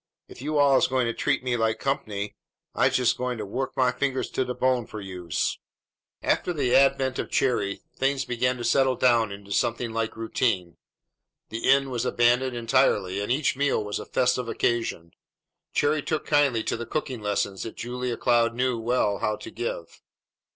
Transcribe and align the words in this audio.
"If 0.27 0.41
you 0.41 0.57
all 0.57 0.77
is 0.79 0.87
goin' 0.87 1.05
to 1.05 1.13
treat 1.13 1.43
me 1.43 1.55
like 1.55 1.77
comp'ny, 1.79 2.33
I'se 2.73 2.95
jest 2.95 3.17
goin' 3.19 3.37
to 3.37 3.45
wuk 3.45 3.77
my 3.77 3.91
fingahs 3.91 4.31
to 4.33 4.43
de 4.43 4.55
bone 4.55 4.87
for 4.87 4.99
youse!" 4.99 5.59
After 6.23 6.53
the 6.53 6.73
advent 6.73 7.19
of 7.19 7.29
Cherry 7.29 7.81
things 7.97 8.25
began 8.25 8.57
to 8.57 8.63
settle 8.63 8.95
down 8.95 9.31
into 9.31 9.51
something 9.51 9.93
like 9.93 10.17
routine. 10.17 10.77
The 11.49 11.69
inn 11.69 11.91
was 11.91 12.03
abandoned 12.03 12.55
entirely, 12.57 13.19
and 13.21 13.31
each 13.31 13.55
meal 13.55 13.83
was 13.83 13.99
a 13.99 14.05
festive 14.07 14.49
occasion. 14.49 15.11
Cherry 15.71 16.01
took 16.01 16.25
kindly 16.25 16.63
to 16.63 16.77
the 16.77 16.87
cooking 16.87 17.21
lessons 17.21 17.61
that 17.61 17.75
Julia 17.77 18.17
Cloud 18.17 18.55
knew 18.55 18.79
well 18.79 19.19
how 19.19 19.35
to 19.35 19.51
give. 19.51 20.01